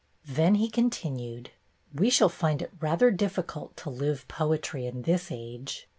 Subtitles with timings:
[0.25, 1.51] Then he continued:
[1.93, 5.87] "We shall find it rather difficult to live poetry in this age.